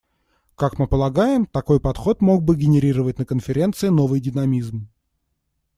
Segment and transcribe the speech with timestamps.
[0.55, 4.89] Как мы полагаем, такой подход мог бы генерировать на Конференции новый динамизм.